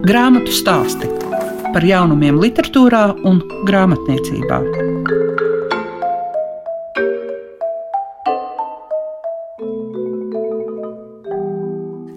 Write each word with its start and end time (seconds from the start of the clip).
Grāmatu 0.00 0.48
stāsti 0.48 1.08
par 1.74 1.84
jaunumiem, 1.84 2.38
literatūrā 2.40 3.02
un 3.28 3.42
grāmatniecībā. 3.68 4.60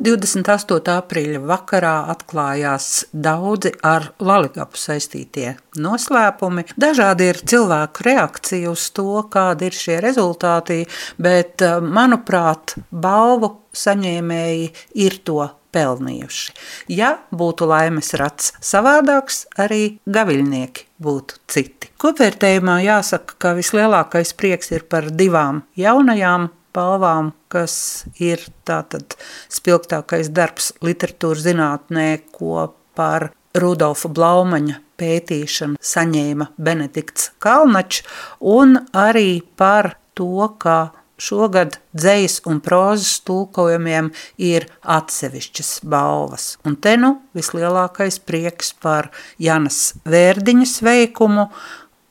28. 0.03 0.93
aprīļa 0.97 1.39
vakarā 1.47 1.93
atklājās 2.11 2.87
daudzi 3.11 3.71
ar 3.87 4.09
Laligapu 4.19 4.79
saistītie 4.79 5.53
noslēpumi. 5.79 6.65
Dažādi 6.79 7.29
ir 7.31 7.39
cilvēku 7.39 8.05
reakcija 8.07 8.71
uz 8.71 8.89
to, 8.95 9.23
kādi 9.31 9.71
ir 9.71 9.79
šie 9.79 10.01
rezultāti, 10.03 10.83
bet, 11.17 11.61
eh, 11.61 11.79
manuprāt, 11.79 12.75
balvu 12.91 13.51
saņēmēji 13.73 14.71
ir 14.95 15.19
to 15.23 15.49
pelnījuši. 15.73 16.55
Ja 16.93 17.15
būtu 17.33 17.67
laimes 17.69 18.13
rats 18.19 18.53
savādāks, 18.63 19.43
arī 19.59 19.97
gaviļnieki 20.05 20.87
būtu 21.03 21.39
citi. 21.51 21.91
Kopvērtējumā 22.01 22.79
jāsaka, 22.85 23.37
ka 23.41 23.55
vislielākais 23.57 24.33
prieks 24.39 24.73
ir 24.75 24.87
par 24.89 25.09
divām 25.11 25.63
jaunajām 25.79 26.49
balvām, 26.73 27.33
kas 27.53 28.05
ir 28.17 28.41
tātad 28.67 29.15
spilgtākais 29.53 30.31
darbs 30.33 30.71
literatūras 30.85 31.45
zinātnē, 31.45 32.07
ko 32.33 32.71
par 32.97 33.31
Rudolfa 33.53 34.09
Blaumaņa 34.09 34.79
pētīšanu 34.97 35.77
saņēma 35.77 36.49
Benedikts 36.57 37.31
Kalnačs, 37.43 38.01
un 38.39 38.79
arī 38.97 39.43
par 39.57 39.93
to, 40.17 40.49
ka 40.57 40.93
šogad 41.23 41.77
dzējas 41.95 42.41
un 42.49 42.59
prozas 42.63 43.17
tulkojumiem 43.27 44.11
ir 44.37 44.67
atsevišķas 44.83 45.71
balvas. 45.87 46.47
Un 46.67 46.75
te 46.75 46.95
nu 46.99 47.15
vislielākais 47.37 48.19
prieks 48.27 48.73
par 48.83 49.11
Janas 49.39 49.93
Vērdiņas 50.05 50.79
veikumu, 50.85 51.49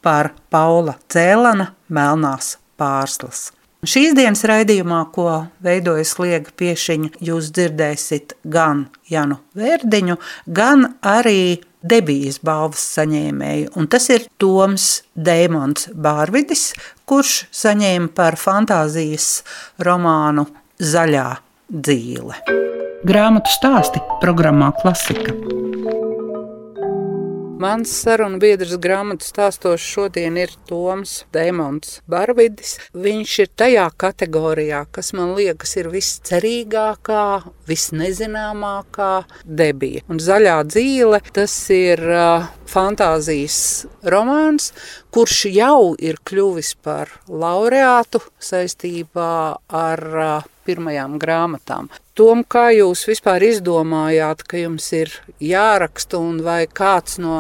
par 0.03 0.33
Paula 0.51 0.97
Cēlana 1.13 1.73
Melnās 1.93 2.57
pārslas. 2.81 3.51
Šīs 3.83 4.13
dienas 4.15 4.45
raidījumā, 4.47 5.01
ko 5.11 5.27
veidoja 5.59 6.05
Sliega 6.07 6.53
piešiņa, 6.55 7.09
jūs 7.19 7.49
dzirdēsiet 7.51 8.37
gan 8.47 8.85
Janu 9.11 9.41
Vērdiņu, 9.59 10.15
gan 10.47 10.85
arī 11.03 11.57
debijas 11.83 12.39
balvas 12.47 12.85
saņēmēju, 12.95 13.73
un 13.75 13.89
tas 13.91 14.07
ir 14.15 14.29
Toms 14.39 14.87
Deimons 15.19 15.89
Bārvidis, 15.99 16.69
kurš 17.11 17.49
saņēma 17.51 18.13
par 18.15 18.39
fantāzijas 18.39 19.43
romānu 19.83 20.47
Zaļā 20.79 21.27
dzīle. 21.75 22.39
Grāmatu 23.03 23.51
stāsti 23.51 23.99
programmā 24.23 24.71
Klasika. 24.79 25.35
Mans 27.63 27.91
sarunu 27.95 28.41
biedrs 28.43 28.73
grāmatu 28.83 29.23
stāstos 29.23 29.83
šodien 29.87 30.35
ir 30.41 30.51
Toms 30.67 31.13
Demons 31.35 32.01
Barvidis. 32.11 32.73
Viņš 33.05 33.35
ir 33.45 33.51
tajā 33.61 33.85
kategorijā, 34.03 34.81
kas 34.91 35.13
man 35.15 35.37
liekas 35.37 35.77
ir 35.79 35.91
viscerīgākā, 35.93 37.27
visnezināmākā 37.71 39.13
debija. 39.61 40.03
Un 40.11 40.19
zaļā 40.25 40.57
dzīle 40.73 41.21
tas 41.37 41.55
ir 41.77 42.03
uh, 42.03 42.49
fantāzijas 42.73 43.61
romāns, 44.11 44.73
kurš 45.15 45.45
jau 45.53 45.93
ir 46.03 46.19
kļuvis 46.27 46.73
par 46.83 47.15
laureātu 47.29 48.25
saistībā 48.43 49.35
ar 49.85 50.05
uh, 50.17 50.52
pirmajām 50.67 51.19
grāmatām. 51.23 51.91
Tom, 52.19 52.45
kā 52.45 52.69
jūs 52.77 53.07
vispār 53.09 53.45
izdomājāt, 53.49 54.47
ka 54.49 54.61
jums 54.61 54.89
ir 54.97 55.13
jāraksta 55.43 56.21
un 56.23 56.43
vai 56.45 56.65
kāds 56.71 57.19
no 57.23 57.37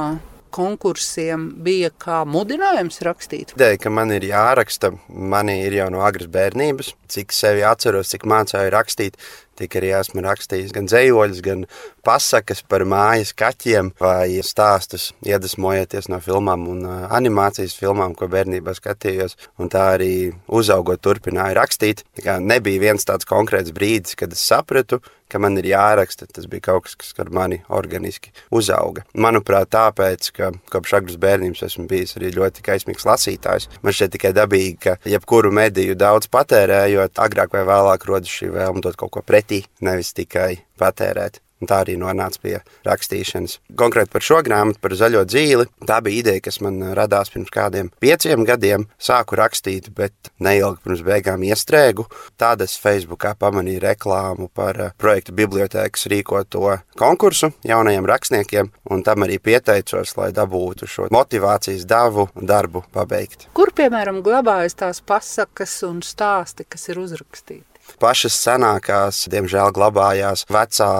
konkursiem 0.52 1.46
bija 1.64 1.90
kā 2.02 2.22
mudinājums 2.28 3.00
rakstīt? 3.06 3.54
Ideja, 3.56 3.78
ka 3.80 3.92
man 3.94 4.12
ir 4.14 4.26
jāraksta, 4.28 4.92
man 5.08 5.50
ir 5.52 5.76
jau 5.78 5.88
no 5.92 6.02
agras 6.06 6.28
bērnības, 6.32 6.92
cik 7.12 7.32
sevi 7.36 7.64
atceros, 7.66 8.12
cik 8.12 8.26
mācīju 8.28 8.72
rakstīt. 8.74 9.18
Tik 9.60 9.76
arī 9.78 9.92
esmu 9.98 10.24
rakstījis 10.24 10.72
gan 10.74 10.88
dzējoļus, 10.88 11.40
gan 11.44 11.66
pasakas 12.04 12.62
par 12.66 12.84
mājas 12.88 13.32
kaķiem 13.36 13.92
vai 14.00 14.42
stāstus, 14.44 15.10
iedvesmojoties 15.26 16.10
no 16.12 16.18
filmām 16.22 16.66
un 16.72 16.84
animācijas 16.86 17.76
filmām, 17.78 18.16
ko 18.18 18.28
bērnībā 18.32 18.74
skatījos. 18.76 19.38
Un 19.62 19.70
tā 19.72 19.92
arī 19.96 20.12
uzaugot, 20.48 21.02
turpināju 21.02 21.58
rakstīt. 21.58 22.04
Nebija 22.42 22.82
viens 22.88 23.06
tāds 23.08 23.28
konkrēts 23.28 23.74
brīdis, 23.74 24.18
kad 24.18 24.34
es 24.34 24.44
sapratu, 24.46 25.00
ka 25.32 25.40
man 25.40 25.56
ir 25.60 25.70
jāraksta. 25.70 26.28
Tas 26.28 26.48
bija 26.50 26.68
kaut 26.68 26.86
kas, 26.86 26.96
kas 27.00 27.14
ar 27.22 27.30
mani 27.32 27.62
organiski 27.72 28.34
uzauga. 28.52 29.06
Manuprāt, 29.16 29.70
tāpēc, 29.72 30.28
ka 30.36 30.50
kopš 30.72 30.98
agras 31.00 31.20
bērnības 31.22 31.64
esmu 31.68 31.86
bijis 31.90 32.18
arī 32.18 32.34
ļoti 32.36 32.64
kaismīgs 32.66 33.08
lasītājs. 33.08 33.70
Man 33.84 33.96
šķiet 33.96 34.16
tikai 34.18 34.34
dabīgi, 34.36 34.74
ka 34.86 34.98
jebkuru 35.08 35.54
mediju 35.54 35.96
daudz 35.98 36.28
patērējot, 36.32 37.16
agrāk 37.22 37.56
vai 37.56 37.64
vēlāk 37.68 38.04
rodas 38.10 38.32
šī 38.32 38.52
vēlme 38.58 38.84
dot 38.84 39.00
kaut 39.00 39.14
ko 39.16 39.24
pretī, 39.24 39.64
nevis 39.80 40.12
tikai 40.16 40.58
patērēt. 40.80 41.40
Un 41.62 41.70
tā 41.70 41.84
arī 41.84 41.94
nonāca 42.00 42.40
pie 42.42 42.56
rakstīšanas. 42.86 43.60
Konkrēti 43.78 44.10
par 44.10 44.24
šo 44.26 44.40
grāmatu, 44.42 44.80
par 44.82 44.96
zaļo 44.98 45.22
dzīvi. 45.30 45.68
Tā 45.86 46.00
bija 46.02 46.24
ideja, 46.24 46.42
kas 46.42 46.58
man 46.64 46.80
radās 46.98 47.30
pirms 47.30 47.52
kādiem 47.54 47.92
pieciem 48.02 48.42
gadiem. 48.48 48.88
Sāku 48.98 49.38
rakstīt, 49.38 49.92
bet 49.94 50.32
neilgi 50.42 50.82
pirms 50.82 51.04
beigām 51.06 51.46
iestrēgu. 51.46 52.08
Tad 52.40 52.64
es 52.66 52.74
Facebookā 52.82 53.36
pamanīju 53.38 53.84
reklāmu 53.86 54.50
par 54.50 54.80
eh, 54.82 54.92
projektu 54.98 55.36
bibliotēkas 55.38 56.08
rīkoto 56.10 56.78
konkursu 56.98 57.52
jaunajiem 57.66 58.06
rakstniekiem, 58.10 58.70
un 58.90 59.06
tam 59.06 59.26
arī 59.26 59.38
pieteicos, 59.42 60.16
lai 60.18 60.32
dabūtu 60.34 60.90
šo 60.90 61.10
motivācijas 61.14 61.86
davu 61.88 62.28
darbu 62.36 62.84
pabeigt. 62.94 63.48
Kur, 63.56 63.70
piemēram, 63.76 64.22
glabājas 64.26 64.78
tās 64.82 65.02
pasakas 65.04 65.78
un 65.86 66.02
stāsti, 66.06 66.66
kas 66.68 66.90
ir 66.90 67.02
uzrakstīti? 67.02 67.66
Pašas 68.02 68.36
senākās, 68.38 69.24
diemžēl, 69.30 69.72
glabājās 69.74 70.46
vecā 70.50 70.90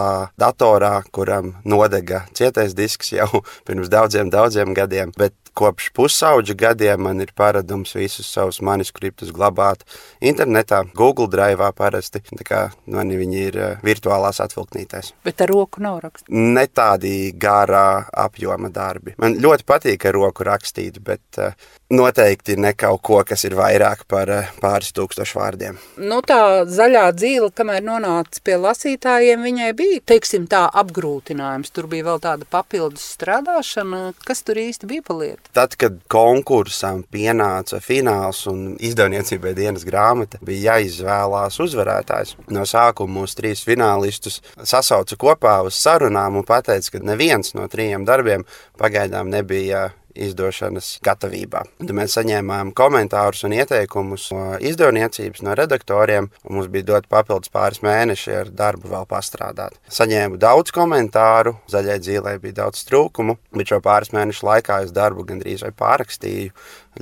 datorā, 0.53 1.03
kuram 1.13 1.57
nodega 1.65 2.27
cietais 2.37 2.77
disks 2.77 3.13
jau 3.13 3.43
pirms 3.67 3.91
daudziem, 3.93 4.31
daudziem 4.31 4.75
gadiem. 4.77 5.13
Bet 5.17 5.35
kopš 5.57 5.91
pusauģa 5.97 6.55
gadiem 6.57 7.03
man 7.05 7.21
ir 7.21 7.33
paradums 7.37 7.93
visus 7.97 8.31
savus 8.33 8.61
manuskriptus 8.65 9.33
glabāt 9.35 9.85
internetā, 10.25 10.83
Google 10.97 11.29
Drive 11.33 11.69
parasti. 11.77 12.23
Tā 12.39 12.47
kā 12.47 12.63
man 12.87 13.13
viņi 13.13 13.43
ir 13.51 13.59
eh, 13.61 13.75
virtuālās 13.85 14.41
atvilknītēs. 14.45 15.13
Bet 15.27 15.45
ar 15.45 15.53
roku 15.53 15.83
nav 15.85 16.01
rakstīt? 16.05 16.33
Ne 16.33 16.65
tādi 16.73 17.33
garā 17.37 18.07
apjoma 18.25 18.73
darbi. 18.73 19.17
Man 19.21 19.37
ļoti 19.43 19.69
patīk 19.69 20.09
ar 20.09 20.17
roku 20.17 20.47
rakstīt, 20.49 21.01
bet 21.05 21.41
uh, 21.41 21.53
noteikti 21.93 22.57
ne 22.61 22.73
kaut 22.79 23.03
ko, 23.05 23.21
kas 23.27 23.45
ir 23.47 23.57
vairāk 23.59 24.07
par 24.11 24.31
uh, 24.33 24.51
pāris 24.63 24.93
tūkstošu 24.97 25.39
vārdiem. 25.39 25.79
Nu, 26.01 26.21
tā 26.27 26.65
zaļā 26.69 27.05
dzīve, 27.17 27.51
kamēr 27.57 27.85
nonāca 27.85 28.43
pie 28.45 28.57
lasītājiem, 28.61 29.45
viņai 29.45 29.71
bija, 29.79 30.01
teiksim 30.13 30.49
tā, 30.51 30.65
apgrūtinājums. 30.83 31.73
Tur 31.75 31.89
bija 31.93 32.09
vēl 32.11 32.23
tāda 32.25 32.49
papildus 32.49 33.05
strādāšana. 33.17 34.03
Kas 34.27 34.43
tur 34.47 34.61
īsti 34.63 34.89
bija 34.91 35.07
paliet? 35.07 35.53
Tad, 35.57 35.77
kad 35.81 35.99
konkursam 36.13 37.05
pienāca 37.13 37.81
fināls 37.85 38.45
un 38.51 38.75
izdevniecībai 38.81 39.55
dienas 39.59 39.87
grāmata, 39.89 40.41
bija 40.45 40.79
jāizvēlās 40.79 41.61
uzvarētājs. 41.63 42.37
No 42.53 42.67
sākuma 42.69 43.21
mūsu 43.21 43.41
trīs 43.43 43.65
finālistus 43.67 44.41
sasauca 44.57 45.19
kopā 45.21 45.59
uz 45.67 45.79
sarunām 45.79 46.41
un 46.41 46.47
teica, 46.49 46.95
ka 46.95 47.03
neviens 47.05 47.55
no 47.57 47.67
trijiem 47.71 48.07
darbiem 48.09 48.47
pagaidām 48.81 49.31
nebija 49.33 49.91
izdošanas 50.15 50.99
gatavībā. 51.05 51.63
Tad 51.81 51.93
mēs 51.97 52.17
saņēmām 52.19 52.73
komentārus 52.77 53.45
un 53.47 53.55
ieteikumus 53.57 54.29
no 54.35 54.59
izdevniecības, 54.61 55.45
no 55.47 55.57
redaktoriem, 55.59 56.29
un 56.47 56.59
mums 56.59 56.71
bija 56.73 56.89
dot 56.93 57.09
papildus 57.13 57.53
pāris 57.53 57.83
mēneši 57.85 58.37
ar 58.41 58.53
darbu 58.63 58.93
vēl 58.93 59.09
pastrādāt. 59.11 59.79
Saņēmu 59.93 60.41
daudz 60.43 60.75
komentāru, 60.75 61.57
zaļai 61.73 61.99
dzīvē 62.03 62.37
bija 62.43 62.61
daudz 62.63 62.85
trūkumu, 62.89 63.39
bet 63.57 63.73
šo 63.73 63.81
pāris 63.85 64.13
mēnešu 64.17 64.47
laikā 64.49 64.83
es 64.87 64.95
darbu 64.95 65.27
gandrīz 65.29 65.65
vai 65.67 65.73
pārrakstīju 65.77 66.53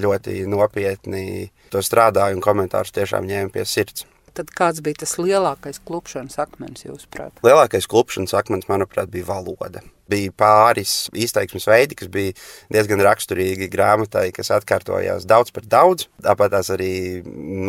ļoti 0.01 0.41
nopietni. 0.51 1.51
To 1.71 1.83
strādāju 1.85 2.39
un 2.39 2.43
komentārus 2.45 2.95
tiešām 2.97 3.29
ņēmu 3.31 3.55
pie 3.55 3.67
sirds. 3.69 4.07
Tad 4.35 4.51
kāds 4.55 4.83
bija 4.83 5.03
tas 5.03 5.17
lielākais 5.19 5.83
klupšanas 5.87 6.39
akmens, 6.43 6.85
jūsuprāt? 6.87 7.43
Lielākais 7.47 7.91
klupšanas 7.91 8.35
akmens, 8.39 8.69
manuprāt, 8.71 9.11
bija 9.11 9.27
valoda 9.33 9.83
bija 10.11 10.33
pāris 10.37 10.95
izteiksmes 11.17 11.67
veidi, 11.71 11.99
kas 11.99 12.11
bija 12.13 12.35
diezgan 12.73 13.03
raksturīgi 13.05 13.71
grāmatai, 13.73 14.29
kas 14.35 14.53
atkārtojās 14.55 15.27
daudz 15.31 15.55
par 15.55 15.67
daudz. 15.71 16.09
Tāpat 16.25 16.55
tās 16.55 16.71
arī 16.75 16.93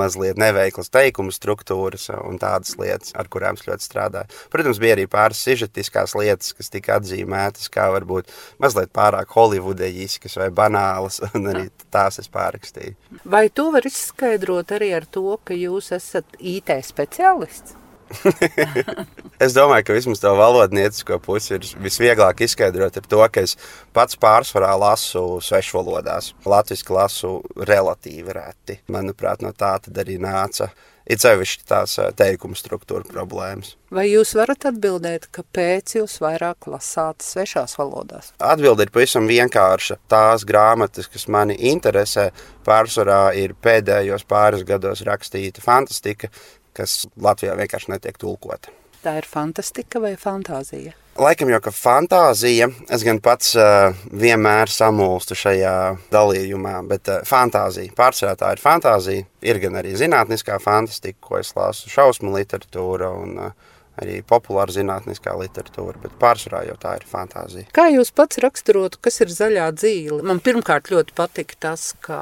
mazliet 0.02 0.40
neveiklas 0.42 0.92
teikumu 0.94 1.34
struktūras 1.36 2.10
un 2.20 2.40
tādas 2.42 2.76
lietas, 2.82 3.14
ar 3.18 3.30
kurām 3.32 3.60
es 3.60 3.66
ļoti 3.68 3.88
strādāju. 3.88 4.42
Protams, 4.54 4.82
bija 4.82 4.98
arī 4.98 5.08
pāris 5.12 5.42
sižetiskās 5.46 6.16
lietas, 6.20 6.54
kas 6.58 6.72
tika 6.74 7.00
atzīmētas 7.00 7.72
kā 7.74 7.90
varbūt 7.96 8.32
mazliet 8.62 8.94
pārāk 8.96 9.34
holivudejiskas 9.36 10.38
vai 10.42 10.50
banālas, 10.62 11.22
un 11.36 11.52
arī 11.54 11.68
tās 11.94 12.22
es 12.22 12.32
pārrakstīju. 12.32 12.98
Vai 13.26 13.48
to 13.54 13.70
var 13.76 13.88
izskaidrot 13.88 14.74
arī 14.78 14.94
ar 14.98 15.08
to, 15.10 15.38
ka 15.46 15.58
jūs 15.58 15.92
esat 15.96 16.40
IT 16.40 16.74
speciālists? 16.88 17.81
es 19.46 19.56
domāju, 19.56 19.88
ka 19.88 19.98
vismaz 19.98 20.22
tā 20.24 20.32
valodniecisko 20.38 21.20
pusi 21.24 21.56
ir 21.58 21.68
visvieglāk 21.84 22.44
izskaidrot 22.46 23.02
ar 23.02 23.10
to, 23.14 23.22
ka 23.34 23.44
es 23.48 23.58
pats 23.96 24.20
pārsvarā 24.22 24.72
lasu 24.80 25.26
svešvalodās. 25.44 26.34
Latvijas 26.46 26.88
lasu 26.92 27.36
relatīvi 27.58 28.38
reti. 28.38 28.80
Manuprāt, 28.92 29.44
no 29.46 29.54
tā 29.56 29.78
arī 30.02 30.18
nāca 30.22 30.72
ir 31.10 31.20
sevišķi 31.22 31.66
tās 31.68 31.98
teikuma 32.18 32.58
struktūra 32.58 33.06
problēmas. 33.08 33.76
Vai 33.92 34.06
jūs 34.08 34.34
varat 34.38 34.68
atbildēt, 34.70 35.28
kāpēc 35.36 35.98
jūs 35.98 36.20
vairāk 36.24 36.70
lasāt 36.72 37.26
svešās 37.26 37.76
valodās? 37.80 38.32
Atbilde 38.40 38.88
ir 38.88 38.94
pavisam 38.94 39.28
vienkārša. 39.30 40.00
Tās 40.12 40.46
grāmatas, 40.48 41.10
kas 41.12 41.28
mani 41.32 41.58
interesē, 41.72 42.30
pārsvarā 42.68 43.34
ir 43.40 43.56
pēdējos 43.60 44.28
pāris 44.30 44.66
gados 44.68 45.04
rakstīta 45.08 45.64
fantastika, 45.64 46.32
kas 46.78 47.04
Latvijā 47.22 47.58
vienkārši 47.60 47.94
netiek 47.94 48.20
tulkota. 48.22 48.74
Tā 49.02 49.16
ir 49.18 49.26
fantastika 49.26 49.98
vai 50.02 50.14
fantāzija? 50.20 50.94
Laikam 51.18 51.50
jau 51.52 51.58
ka 51.60 51.72
fantāzija, 51.76 52.70
es 52.94 53.02
gan 53.04 53.18
pats 53.24 53.56
uh, 53.60 53.98
vienmēr 54.16 54.70
samulstu 54.72 55.36
šajā 55.36 55.74
dalījumā, 56.14 56.78
bet 56.88 57.10
uh, 57.10 57.26
fantāzija, 57.28 57.92
pārsvarā 57.98 58.38
tā 58.40 58.54
ir 58.56 58.62
fantāzija, 58.62 59.26
ir 59.44 59.60
gan 59.64 59.76
arī 59.82 59.92
zinātniskā 60.00 60.60
fantastika, 60.64 61.18
ko 61.26 61.42
es 61.42 61.52
lasu, 61.58 61.90
šausmu 61.92 62.32
literatūra 62.38 63.10
un 63.24 63.36
uh, 63.50 63.74
arī 64.00 64.22
populāra 64.28 64.72
zinātniskā 64.72 65.34
literatūra, 65.40 66.00
bet 66.06 66.16
pārsvarā 66.22 66.64
jau 66.70 66.78
tā 66.80 66.96
ir 67.00 67.06
fantāzija. 67.10 67.68
Kā 67.76 67.90
jūs 67.92 68.14
pats 68.16 68.40
raksturotu, 68.44 69.02
kas 69.04 69.20
ir 69.26 69.34
zaļā 69.34 69.68
dzīve? 69.76 70.22
Man 70.28 70.40
pirmkārt 70.44 70.94
ļoti 70.94 71.18
patika 71.18 71.60
tas, 71.68 71.92
kā 72.06 72.22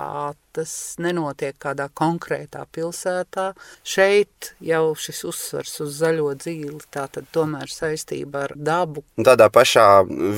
tas 0.56 0.74
nenotiek 1.02 1.58
kādā 1.62 1.90
konkrētā 1.94 2.66
pilsētā. 2.76 3.52
Šeit 3.84 4.54
jau 4.64 4.94
šis 4.98 5.24
uzsvars 5.30 5.76
uz 5.86 5.98
zaļo 6.02 6.34
dzīvi, 6.40 6.80
tā 6.94 7.08
tad 7.12 7.30
tomēr 7.36 7.72
saistība 7.72 8.46
ar 8.48 8.56
dabu. 8.56 9.04
Tādā 9.20 9.50
pašā 9.54 9.88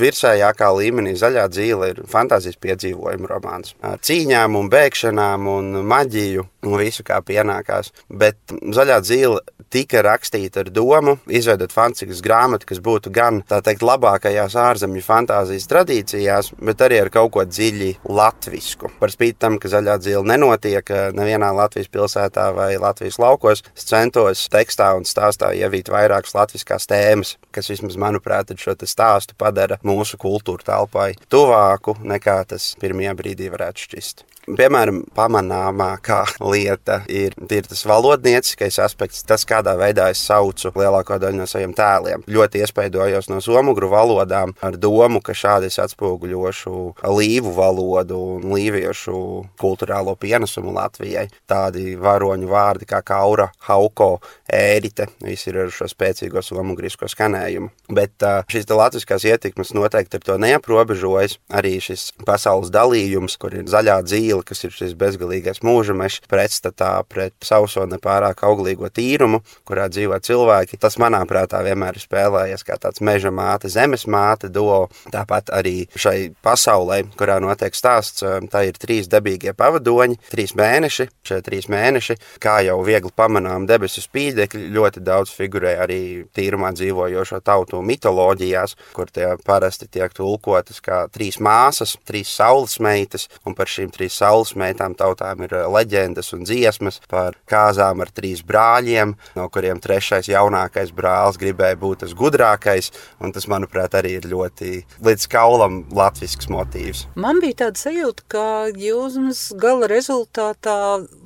virsējākā 0.01 0.71
līmenī 0.77 1.15
zaļā 1.19 1.47
dzīve 1.51 1.91
ir 1.93 2.03
fantāzijas 2.11 2.59
piedzīvojuma 2.61 3.31
romāns. 3.31 3.75
Ar 3.85 4.01
cīņām 4.01 4.57
un 4.59 4.71
bēgšanām 4.71 5.49
un 5.51 5.81
maģiju 5.87 6.47
un 6.67 6.77
visu 6.79 7.05
kā 7.05 7.19
pienākās. 7.25 7.91
Bet 8.09 8.37
zaļā 8.51 8.99
dzīve 9.03 9.39
tika 9.71 10.01
rakstīta 10.03 10.65
ar 10.65 10.71
domu 10.73 11.15
izveidot 11.31 11.71
fantastiskas 11.73 12.21
grāmatu, 12.25 12.67
kas 12.69 12.81
būtu 12.83 13.13
gan 13.13 13.41
tā 13.47 13.61
teikt 13.63 13.85
labākajās 13.87 14.57
ārzemju 14.59 15.03
fantāzijas 15.05 15.69
tradīcijās, 15.71 16.51
bet 16.59 16.83
arī 16.85 17.01
ar 17.05 17.11
kaut 17.13 17.31
ko 17.35 17.45
dziļi 17.47 17.93
latvisku. 18.11 18.91
Par 18.99 19.13
spīti 19.13 19.39
tam, 19.41 19.57
ka 19.61 19.71
zaļā 19.71 19.97
dzīve 20.03 20.23
nenotiek 20.27 20.91
eh, 20.91 21.07
nevienā 21.15 21.51
Latvijas 21.55 21.91
pilsētā 21.93 22.49
vai 22.57 22.69
Latvijas 22.81 23.19
laukos. 23.21 23.63
Es 23.75 23.87
centos 23.89 24.47
tekstā 24.51 24.91
un 24.97 25.07
stāstā 25.07 25.53
ievīt 25.57 25.91
vairākas 25.93 26.35
latviskās 26.37 26.89
tēmas, 26.91 27.35
kas 27.55 27.71
vismaz 27.71 27.97
manuprāt 28.01 28.51
šo 28.61 28.75
stāstu 28.85 29.37
padara 29.39 29.79
mūsu 29.87 30.19
kultūra 30.21 30.65
telpai 30.73 31.11
tuvāku 31.31 31.95
nekā 32.03 32.41
tas 32.51 32.73
pirmajā 32.81 33.15
brīdī 33.17 33.51
varētu 33.53 33.87
šķist. 33.87 34.25
Piemēram, 34.57 35.03
pamanāmākā 35.15 36.19
lieta 36.43 37.01
ir, 37.11 37.35
ir 37.47 37.67
tas 37.69 37.85
valodnieciskais 37.87 38.79
aspekts, 38.83 39.23
tas, 39.27 39.45
kādā 39.47 39.77
veidā 39.79 40.09
es 40.11 40.19
saucu 40.27 40.73
lielāko 40.75 41.15
daļu 41.21 41.39
no 41.39 41.47
saviem 41.47 41.71
tēliem. 41.77 42.25
Ļoti 42.27 42.59
iespaidojos 42.65 43.29
no 43.31 43.39
somugru 43.43 43.87
valodām 43.91 44.51
ar 44.65 44.75
domu, 44.81 45.21
ka 45.23 45.35
šādi 45.37 45.69
es 45.71 45.79
atspoguļošu 45.83 46.73
līvu 47.15 47.53
valodu 47.55 48.19
un 48.35 48.49
līviešu 48.51 49.15
kultūrālo 49.61 50.17
pienesumu 50.19 50.73
Latvijai. 50.75 51.29
Tādi 51.49 51.95
varoņu 52.01 52.51
vārdi 52.51 52.89
kā 52.89 52.99
kaura, 53.07 53.47
hauko, 53.69 54.17
ērite, 54.51 55.07
visi 55.23 55.51
ir 55.53 55.61
ar 55.65 55.71
šo 55.71 55.87
spēcīgo 55.91 56.43
somugrisko 56.43 57.07
skanējumu. 57.11 57.71
Bet 57.95 58.27
šīs 58.51 58.67
latviskās 58.71 59.25
ietekmes 59.27 59.73
noteikti 59.77 60.19
ar 60.19 60.27
to 60.27 60.37
neaprobežojas. 60.41 61.39
Arī 61.55 61.77
šis 61.83 62.09
pasaules 62.27 62.71
dalījums, 62.73 63.37
kur 63.39 63.55
ir 63.55 63.67
zaļā 63.71 64.01
dzīve, 64.07 64.40
zīle, 64.41 64.45
kas 64.45 64.63
ir 64.65 64.71
šis 64.71 64.95
bezgalīgais 64.95 65.61
mūža 65.63 65.93
mežs, 65.93 66.21
pretstatā 66.27 67.03
pret 67.07 67.33
sauso 67.41 67.85
nepārāk 67.85 68.43
auglīgo 68.43 68.89
tīrumu, 68.89 69.41
kurā 69.65 69.89
dzīvo 69.89 70.19
cilvēki. 70.19 70.79
Tas 70.79 70.97
manā 70.97 71.25
prātā 71.27 71.61
vienmēr 71.63 71.95
ir 71.95 72.01
spēlējies 72.01 72.63
kā 72.63 72.77
tāds 72.77 73.01
meža 73.01 73.31
māte, 73.31 73.69
zemes 73.69 74.07
māte, 74.07 74.49
do. 74.49 74.87
Tāpat 75.11 75.51
arī 75.51 75.87
šai 75.95 76.31
pasaulē, 76.43 77.03
kurā 77.17 77.39
notiek 77.41 77.73
stāsts, 77.75 78.23
tā 78.51 78.63
ir 78.67 78.77
trīs 78.77 79.07
dabīgie 79.07 79.53
pavadoņi, 79.53 80.19
trīs 80.31 80.55
mēneši. 80.55 81.09
Šie 81.27 81.41
trīs 81.41 81.67
mēneši, 81.69 82.17
kā 82.41 82.61
jau 82.65 82.79
viegli 82.83 83.11
pamanām, 83.15 83.67
debesu 83.67 84.01
spīdekļi 84.01 84.71
ļoti 84.73 85.03
daudz 85.03 85.33
figurē 85.35 85.75
arī 85.83 86.01
tīrumā 86.35 86.71
dzīvojošo 86.75 87.41
tautu 87.43 87.81
mitoloģijās, 87.85 88.75
kur 88.95 89.11
tie 89.11 89.35
parasti 89.45 89.89
tiek 89.91 90.13
tulkotas 90.15 90.81
kā 90.83 91.03
trīs 91.11 91.39
māsas, 91.41 91.97
trīs 92.07 92.31
saules 92.31 92.79
meitas, 92.83 93.27
un 93.45 93.55
par 93.57 93.69
šīm 93.71 93.91
trīs 93.93 94.20
saules 94.21 94.53
meitām 94.59 94.95
tautām 94.97 95.43
ir 95.45 95.55
eh, 95.57 95.67
leģendas 95.75 96.31
un 96.37 96.45
dziesmas 96.47 97.01
par 97.11 97.37
kāzām 97.49 98.03
ar 98.03 98.11
trīs 98.13 98.43
brāļiem, 98.47 99.15
no 99.37 99.47
kuriem 99.53 99.81
trešais 99.83 100.29
jaunākais 100.31 100.93
brālis 100.95 101.39
gribēja 101.41 101.79
būt 101.81 102.03
tas 102.05 102.15
gudrākais, 102.17 102.91
tas, 103.31 103.47
manuprāt, 103.51 103.95
arī 103.97 104.17
ir 104.19 104.29
ļoti 104.31 104.71
līdz 105.05 105.27
kaulam 105.31 105.81
latvisks 105.95 106.49
motīvs. 106.51 107.05
Man 107.19 107.41
bija 107.43 107.65
tāda 107.65 107.81
sajūta, 107.81 108.27
ka 108.31 108.45
jūs 108.75 109.49
gala 109.61 109.89
rezultātā 109.91 110.77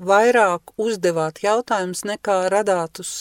vairāk 0.06 0.76
uzdevāt 0.82 1.44
jautājumus 1.46 2.06
nekā 2.08 2.46
radāt 2.54 3.04
uz 3.04 3.14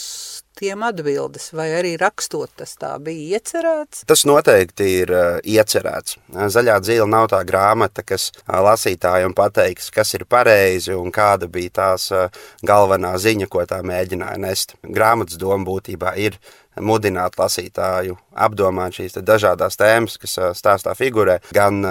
tiem 0.59 0.83
atbildes, 0.87 1.51
vai 1.57 1.69
arī 1.79 1.95
rakstot 2.01 2.53
tas 2.61 2.75
tā 2.81 2.95
bija 3.03 3.39
iecerēts? 3.39 4.05
Tas 4.09 4.25
noteikti 4.29 4.89
ir 5.03 5.13
uh, 5.15 5.39
iecerēts. 5.43 6.19
Zaļā 6.55 6.79
dzīve 6.85 7.07
nav 7.11 7.29
tā 7.33 7.43
grāmata, 7.47 8.05
kas 8.07 8.31
uh, 8.33 8.59
lasītājiem 8.69 9.35
pateiks, 9.37 9.91
kas 9.95 10.15
ir 10.19 10.27
pareizi 10.31 10.95
un 10.97 11.13
kāda 11.15 11.49
bija 11.51 11.75
tās 11.81 12.11
uh, 12.15 12.29
galvenā 12.67 13.15
ziņa, 13.21 13.51
ko 13.51 13.67
tā 13.69 13.83
mēģināja 13.87 14.41
nest. 14.43 14.77
Grāmatas 14.85 15.41
doma 15.41 15.67
būtībā 15.69 16.15
ir 16.23 16.39
mudināt 16.81 17.39
lasītāju 17.39 18.17
apdomāt 18.47 18.99
šīs 18.99 19.19
dažādas 19.23 19.79
tēmas, 19.79 20.17
kas 20.21 20.39
stāstā 20.59 20.95
figurē, 20.99 21.39
gan 21.55 21.83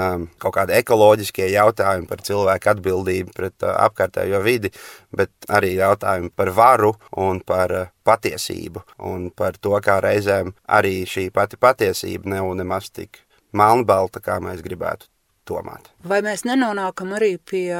kaut 0.42 0.58
kādi 0.58 0.76
ekoloģiskie 0.80 1.50
jautājumi 1.54 2.10
par 2.10 2.24
cilvēku 2.26 2.74
atbildību 2.74 3.36
pret 3.36 3.68
apkārtējo 3.70 4.42
vidi, 4.44 4.74
bet 5.16 5.32
arī 5.50 5.76
jautājumi 5.78 6.34
par 6.36 6.54
varu 6.56 6.94
un 7.20 7.40
par 7.46 7.76
patiesību, 8.04 8.84
un 9.10 9.30
par 9.36 9.60
to, 9.62 9.78
kā 9.84 10.00
reizēm 10.04 10.54
arī 10.68 11.04
šī 11.08 11.30
pati 11.34 11.60
patiesība 11.60 12.36
nav 12.36 12.52
nemaz 12.60 12.92
tik 12.92 13.24
melnbalta, 13.54 14.24
kā 14.24 14.40
mēs 14.44 14.64
gribētu 14.66 15.13
domāt. 15.50 15.90
Vai 16.04 16.20
mēs 16.26 16.44
nenonākam 16.48 17.14
arī 17.16 17.38
pie 17.38 17.72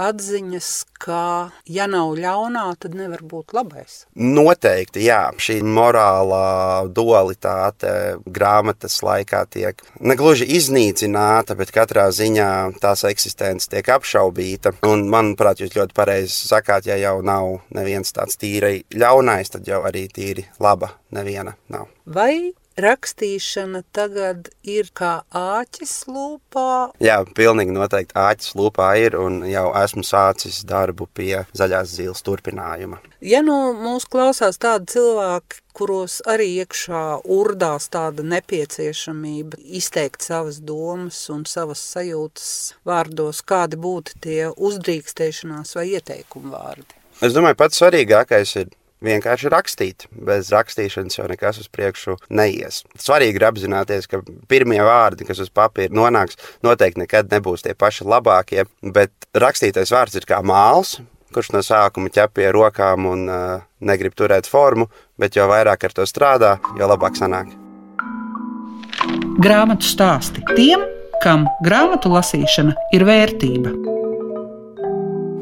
atziņas, 0.00 0.70
ka, 1.02 1.22
ja 1.66 1.88
nav 1.90 2.14
ļaunā, 2.18 2.64
tad 2.82 2.94
nevar 2.98 3.24
būt 3.26 3.54
labais? 3.56 4.04
Noteikti, 4.14 5.02
jā. 5.08 5.22
Šī 5.42 5.58
morālā 5.66 6.86
dualitāte 6.94 7.92
grāmatas 8.26 9.00
laikā 9.02 9.44
tiek 9.50 9.82
negluži 10.00 10.46
iznīcināta, 10.58 11.56
bet 11.58 11.74
katrā 11.74 12.08
ziņā 12.14 12.50
tās 12.82 13.04
eksistence 13.10 13.70
tiek 13.72 13.92
apšaubīta. 13.96 14.76
Un, 14.86 15.08
manuprāt, 15.12 15.62
jūs 15.62 15.74
ļoti 15.78 15.96
pareizi 15.96 16.50
sakāt, 16.52 16.86
ja 16.90 16.98
jau 17.00 17.18
nav 17.26 17.62
neviens 17.74 18.14
tāds 18.14 18.38
tīri 18.38 18.84
ļaunais, 18.94 19.54
tad 19.56 19.68
jau 19.68 19.82
arī 19.88 20.06
tīri 20.12 20.46
laba 20.62 20.94
neviena 21.14 21.56
nav. 21.72 21.90
Vai 22.06 22.52
rakstīšana 22.80 23.82
tagad 23.92 24.48
ir 24.62 24.88
kā 24.96 25.22
āķis 25.36 25.94
lūpā? 26.08 26.92
Jā, 27.02 27.20
pilnīgi 27.36 27.74
noteikti 27.74 28.16
āķis 28.18 28.54
lūpā 28.58 28.88
ir 29.02 29.16
un 29.20 29.42
jau 29.48 29.68
esmu 29.82 30.04
sācis 30.06 30.62
darbu 30.68 31.08
pie 31.14 31.44
zaļās 31.56 31.96
zīles 31.96 32.24
turpinājuma. 32.26 33.00
Ja 33.22 33.42
nu 33.44 33.56
mūs 33.78 34.08
klausās 34.10 34.58
tādi 34.62 34.94
cilvēki, 34.96 35.60
kuros 35.76 36.18
arī 36.28 36.48
iekšā 36.62 37.04
urdās 37.32 37.88
tāda 37.92 38.24
nepieciešamība 38.26 39.60
izteikt 39.78 40.24
savas 40.26 40.60
domas 40.60 41.20
un 41.32 41.46
savas 41.48 41.82
sajūtas 41.94 42.50
vārdos, 42.88 43.44
kādi 43.46 43.80
būtu 43.80 44.18
tie 44.26 44.50
uzdrīkstēšanās 44.52 45.76
vai 45.78 45.88
ieteikumu 45.96 46.52
vārdi? 46.56 47.00
Es 47.22 47.34
domāju, 47.36 47.58
pats 47.60 47.78
svarīgākais 47.78 48.56
ir 48.58 48.72
vienkārši 49.04 49.50
rakstīt. 49.52 50.06
Bez 50.12 50.50
rakstīšanas 50.54 51.18
jau 51.18 51.28
nekas 51.30 51.60
uz 51.62 51.68
priekšu 51.72 52.16
neies. 52.30 52.82
Svarīgi 52.98 53.40
ir 53.40 53.48
apzināties, 53.48 54.08
ka 54.10 54.22
pirmie 54.50 54.80
vārdi, 54.84 55.26
kas 55.28 55.42
uz 55.42 55.50
papīra 55.54 55.94
nonāks, 55.94 56.38
noteikti 56.64 57.04
nekad 57.04 57.32
nebūs 57.32 57.66
tie 57.66 57.74
paši 57.78 58.06
labākie, 58.08 58.66
bet 58.82 59.12
rakstītais 59.34 59.92
vārds 59.94 60.18
ir 60.18 60.28
kā 60.28 60.42
māls, 60.46 60.98
kurš 61.32 61.52
no 61.54 61.62
sākuma 61.64 62.12
ķep 62.12 62.36
pie 62.36 62.50
rokām 62.54 63.08
un 63.08 63.26
uh, 63.30 63.62
negrib 63.80 64.16
turēt 64.18 64.48
formu, 64.50 64.88
bet 65.18 65.38
jo 65.38 65.48
vairāk 65.50 65.88
ar 65.88 65.96
to 65.96 66.06
strādā, 66.08 66.56
jo 66.78 66.88
labāk 66.90 67.16
sanāk. 67.18 67.54
Grāmatu 69.42 69.88
stāsti 69.88 70.44
tiem, 70.52 70.84
kam 71.24 71.48
grāmatu 71.64 72.12
lasīšana 72.12 72.76
ir 72.94 73.08
vērtība. 73.08 73.91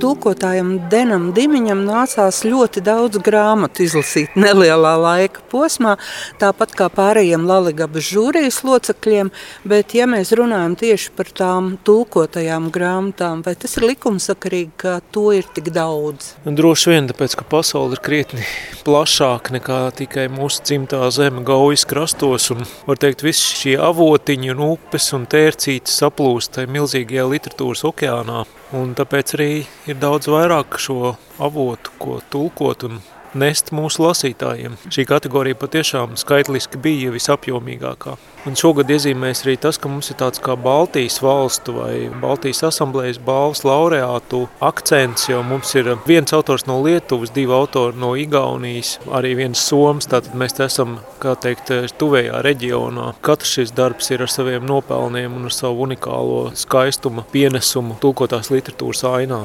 Tulkotājam 0.00 0.72
Denam 0.90 1.30
Dimiņam 1.36 1.82
nācās 1.84 2.40
ļoti 2.46 2.80
daudz 2.84 3.20
grāmatu 3.24 3.84
izlasīt 3.84 4.36
nelielā 4.38 4.94
laika 5.00 5.42
posmā, 5.52 5.96
tāpat 6.40 6.72
kā 6.78 6.88
pārējiem 6.92 7.44
Laligabas 7.48 8.08
žūrijas 8.08 8.62
locekļiem, 8.64 9.30
bet 9.68 9.94
ja 9.96 10.06
mēs 10.10 10.32
runājam 10.36 10.76
tieši 10.80 11.12
par 11.16 11.32
tām 11.36 11.72
tulkotajām 11.84 12.70
grāmatām, 12.72 13.44
vai 13.44 13.54
tas 13.60 13.76
ir 13.76 13.88
likumsakarīgi, 13.90 14.72
ka 14.80 14.96
to 15.12 15.28
ir 15.36 15.48
tik 15.54 15.72
daudz? 15.74 16.34
Droši 16.44 16.94
vien, 16.94 17.10
tāpēc, 17.10 17.36
ka 17.40 17.48
pasaule 17.50 17.98
ir 17.98 18.04
krietni 18.04 18.46
plašāka 18.86 19.56
nekā 19.58 19.82
tikai 20.00 20.28
mūsu 20.32 20.64
dzimtā 20.64 21.02
zeme 21.14 21.44
gaujas 21.46 21.84
krastos, 21.88 22.48
un 22.54 22.64
var 22.88 23.00
teikt, 23.02 23.26
visi 23.26 23.60
šie 23.64 23.76
avotiņi 23.90 24.54
un 24.54 24.64
upes 24.70 25.10
un 25.16 25.28
tērcītes 25.30 26.00
saplūst 26.00 26.56
tajā 26.56 26.72
milzīgajā 26.72 27.28
literatūras 27.34 27.84
okeānā, 27.90 28.46
un 28.76 28.92
tāpēc 28.94 29.34
arī 29.36 29.50
ir 29.90 29.96
daudz 29.98 30.28
vairāk 30.30 30.78
šo 30.78 31.14
avotu, 31.42 31.94
ko 31.98 32.20
tulkot 32.30 32.86
un 32.86 33.00
nest 33.34 33.70
mūsu 33.74 34.02
lasītājiem. 34.04 34.76
Šī 34.90 35.04
kategorija 35.08 35.58
patiešām 35.58 36.16
skaitliski 36.20 36.80
bija 36.82 37.12
visapjomīgākā. 37.14 38.16
Un 38.48 38.56
šogad 38.56 38.88
iezīmēs 38.88 39.42
arī 39.44 39.56
tas, 39.60 39.76
ka 39.76 39.90
mums 39.92 40.08
ir 40.10 40.16
tāds 40.22 40.40
kā 40.40 40.54
Baltijas 40.56 41.18
valstu 41.20 41.74
vai 41.76 42.08
Baltijas 42.22 42.62
asamblējas 42.70 43.20
balvas 43.24 43.60
laureātu 43.68 44.46
akcents, 44.64 45.28
jo 45.28 45.42
mums 45.44 45.74
ir 45.76 45.92
viens 46.06 46.32
autors 46.32 46.64
no 46.68 46.78
Lietuvas, 46.80 47.34
divi 47.36 47.52
autori 47.52 48.00
no 48.00 48.14
Igaunijas, 48.16 48.94
arī 49.12 49.34
viens 49.42 49.60
Soms, 49.60 50.08
tātad 50.08 50.32
mēs 50.40 50.56
esam, 50.64 50.98
kā 51.20 51.34
teikt, 51.36 51.68
tuvējā 52.00 52.40
reģionā. 52.46 53.10
Katrs 53.20 53.58
šis 53.58 53.74
darbs 53.76 54.08
ir 54.14 54.24
ar 54.24 54.32
saviem 54.32 54.64
nopelniem 54.66 55.36
un 55.36 55.50
ar 55.50 55.54
savu 55.54 55.84
unikālo 55.84 56.54
skaistuma 56.56 57.26
pienesumu 57.32 58.00
tulkotās 58.00 58.48
literatūras 58.54 59.04
ainā. 59.10 59.44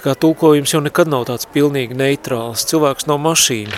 Kā 0.00 0.14
tulkojums 0.16 0.72
jau 0.72 0.78
nekad 0.80 1.10
nav 1.12 1.26
tāds 1.28 1.44
pilnīgi 1.52 1.92
neitrāls. 1.92 2.62
Cilvēks 2.70 3.04
nav 3.10 3.18
mašīna. 3.20 3.76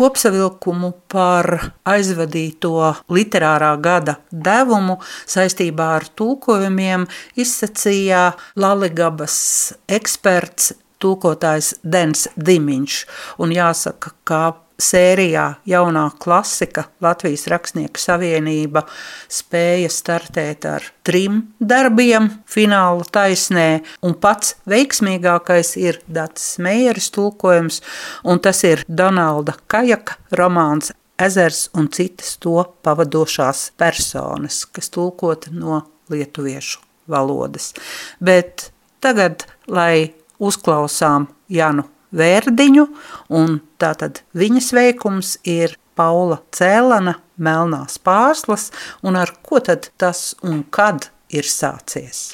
Kopsavilkumu 0.00 0.94
par 1.12 1.50
aizvadīto 1.84 2.72
literārā 3.12 3.74
gada 3.84 4.14
devumu 4.32 4.96
saistībā 5.28 5.90
ar 5.98 6.06
tulkojumiem 6.16 7.04
izsacīja 7.36 8.22
Laligabas 8.56 9.36
eksperts 9.84 10.72
tulkotājs 11.02 11.74
Dens 11.84 12.30
Dimiņš. 12.40 12.96
Un 13.44 13.52
jāsaka, 13.52 14.14
ka 14.24 14.42
sērijā 14.80 15.46
jaunā 15.68 16.06
klasika 16.22 16.86
Latvijas 17.04 17.46
Rakstnieku 17.50 18.00
savienība 18.00 18.84
spēja 19.30 19.90
startēt 19.92 20.66
ar 20.68 20.86
trim 21.06 21.42
darbiem 21.60 22.30
fināla 22.50 23.06
taisnē, 23.12 23.68
un 24.02 24.16
pats 24.20 24.56
veiksmīgākais 24.70 25.74
ir 25.80 26.00
Dats 26.08 26.56
Meijeris 26.62 27.10
tulkojums, 27.14 27.80
un 28.24 28.40
tas 28.42 28.64
ir 28.64 28.84
Donalda 28.88 29.56
Kajaka 29.70 30.18
romāns 30.36 30.92
Ezers 31.20 31.68
un 31.76 31.90
citas 31.92 32.38
to 32.40 32.62
pavadošās 32.82 33.70
personas, 33.76 34.64
kas 34.64 34.88
tulkota 34.90 35.52
no 35.52 35.82
lietuviešu 36.08 36.80
valodas. 37.10 37.74
Bet 38.20 38.70
tagad, 39.04 39.44
lai 39.68 40.14
uzklausām 40.40 41.28
Janu 41.52 41.84
Vērdiņu, 42.16 42.86
un 43.30 43.60
tātad 43.80 44.22
viņas 44.36 44.72
veikums 44.76 45.36
ir 45.46 45.76
Paula 45.98 46.40
Cēlana 46.56 47.18
Melnās 47.40 47.98
pārslas, 48.02 48.70
un 49.02 49.18
ar 49.20 49.34
ko 49.46 49.60
tad 49.64 49.92
tas 50.00 50.34
un 50.42 50.64
kad 50.74 51.10
ir 51.30 51.46
sācies? 51.46 52.30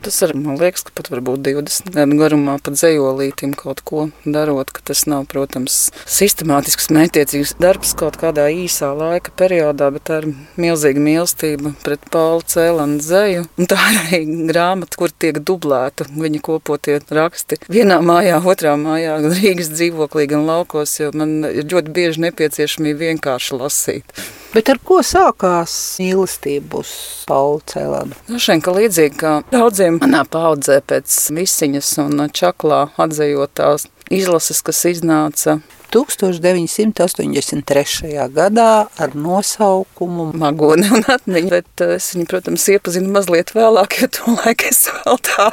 Tas 0.00 0.16
arī 0.24 0.38
man 0.40 0.56
liekas, 0.56 0.86
ka 0.86 0.94
pat 0.96 1.10
varbūt 1.12 1.42
20 1.44 1.92
gadu 1.92 2.16
garumā 2.16 2.54
pat 2.64 2.78
zejolītim 2.80 3.52
kaut 3.58 3.82
ko 3.84 4.06
darot, 4.24 4.70
ka 4.72 4.80
tas 4.90 5.02
nav, 5.10 5.26
protams, 5.28 5.90
sistemātisks 6.08 6.88
mētiecīgs 6.94 7.52
darbs 7.60 7.92
kaut 8.00 8.16
kādā 8.20 8.46
īsā 8.48 8.88
laika 8.96 9.34
periodā, 9.36 9.90
bet 9.92 10.06
tā 10.08 10.22
ir 10.22 10.30
milzīga 10.60 11.04
mīlestība 11.04 11.74
pret 11.84 12.08
Paulu 12.14 12.46
Cēlanu 12.48 13.00
zeju. 13.04 13.44
Un 13.60 13.68
tā 13.68 13.76
ir 13.92 14.00
arī 14.06 14.22
grāmata, 14.48 14.96
kur 14.96 15.12
tiek 15.12 15.42
dublēta 15.44 16.08
viņa 16.08 16.40
kopotie 16.48 16.96
raksti. 17.20 17.60
Vienā 17.68 18.00
mājā, 18.00 18.40
otrā 18.40 18.78
mājā, 18.80 19.18
Rīgas 19.36 19.68
dzīvoklī, 19.74 20.30
gan 20.32 20.48
laukos, 20.48 20.96
jo 21.02 21.12
man 21.12 21.42
ir 21.50 21.68
ļoti 21.68 21.92
bieži 21.96 22.24
nepieciešamība 22.24 23.10
vienkārši 23.10 23.60
lasīt. 23.60 24.20
Bet 24.50 24.66
ar 24.66 24.80
ko 24.82 24.96
sākās 25.06 25.72
mīlestība 26.02 26.80
uz 26.80 26.90
Paulu 27.30 27.60
Cēlanu? 27.70 28.16
Droši 28.26 28.50
vien, 28.50 28.62
ka 28.66 28.72
līdzīgi 28.74 29.18
kā 29.20 29.34
daudziem 29.52 30.00
manā 30.02 30.24
paudzē 30.26 30.80
pēc 30.90 31.18
visiņas 31.36 31.90
un 32.02 32.24
čaklā 32.34 32.80
atzējot 32.98 33.54
tās 33.60 33.86
izlases, 34.10 34.58
kas 34.66 34.82
iznāca 34.90 35.60
1983. 35.94 38.28
gadā 38.34 38.86
ar 39.00 39.14
nosaukumu 39.14 40.32
Magone 40.38 40.90
un 40.94 41.02
atmiņa, 41.10 41.50
bet 41.50 41.80
eh, 41.84 41.96
es 41.98 42.14
viņu, 42.14 42.26
protams, 42.30 42.68
iepazinu 42.72 43.08
mazliet 43.14 43.48
vēlāk, 43.56 43.90
jo 44.02 44.08
to 44.16 44.24
laiku 44.36 44.64
es 44.70 44.80
vēl 44.90 45.16
tā 45.26 45.46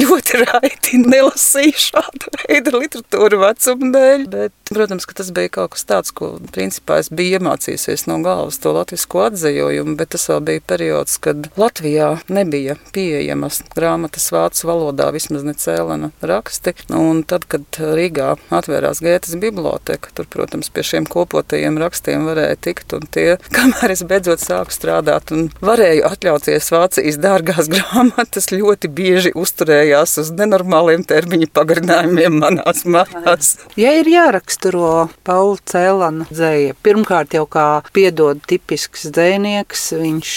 ļoti 0.00 0.32
raiti 0.44 0.92
nelasīju 1.02 1.78
šādu 1.86 2.24
veidu 2.42 2.70
literatūru 2.78 3.36
vecuma 3.42 3.86
dēļ, 3.94 4.20
bet, 4.32 4.52
protams, 4.70 5.04
ka 5.08 5.12
tas 5.20 5.28
bija 5.34 5.48
kaut 5.58 5.70
kas 5.74 5.82
tāds, 5.88 6.10
ko, 6.16 6.24
principā, 6.54 6.92
es 7.02 7.08
biju 7.12 7.30
iemācījusies 7.38 8.02
no 8.10 8.16
galvas 8.24 8.60
to 8.62 8.68
latvisko 8.74 9.18
atzejojumu, 9.28 9.92
bet 10.00 10.08
tas 10.14 10.24
vēl 10.30 10.40
bija 10.48 10.60
periods, 10.74 11.14
kad 11.22 11.38
Latvijā 11.60 12.08
nebija 12.32 12.74
pieejamas 12.94 13.56
grāmatas 13.74 14.26
vācu 14.34 14.60
valodā, 14.70 15.06
vismaz 15.14 15.42
ne 15.46 15.54
cēlena 15.58 16.08
raksti, 16.24 16.70
un 16.96 17.22
tad, 17.28 17.42
kad 17.50 17.64
Rīgā 17.78 18.34
atvērās 18.54 19.02
Gētas 19.04 19.36
biblioteka, 19.40 19.73
biblioteka. 19.74 20.08
Tur, 20.14 20.26
protams, 20.30 20.70
pie 20.70 20.82
šiem 20.82 21.06
kopotajiem 21.06 21.78
rakstiem 21.78 22.26
varēja 22.26 22.56
tikt. 22.60 22.94
Tie, 23.10 23.36
kamēr 23.56 23.92
es 23.92 24.02
beidzot 24.04 24.40
sāku 24.40 24.72
strādāt 24.72 25.32
un 25.32 25.50
varēju 25.64 26.04
atļauties 26.06 26.70
Vācijas 26.70 27.18
dārgās 27.18 27.68
grāmatas, 27.68 28.50
ļoti 28.52 28.88
bieži 28.88 29.32
uzturējās 29.34 30.18
uz 30.18 30.30
nenormāliem 30.34 31.04
termiņu 31.04 31.50
pagarinājumiem 31.52 32.38
manās 32.38 32.84
mājās. 32.84 33.56
Ja 33.76 33.94
ir 33.98 34.08
jāraksturo 34.08 35.08
Paula 35.24 35.58
Cēlana 35.66 36.26
dzēja, 36.30 36.76
pirmkārt 36.82 37.34
jau 37.34 37.46
kā 37.46 37.82
piedod 37.94 38.40
tipisks 38.46 39.08
dzēnieks, 39.10 39.92
viņš 39.98 40.32